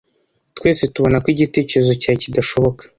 [0.57, 2.83] Twese tubona ko igitekerezo cyawe kidashoboka.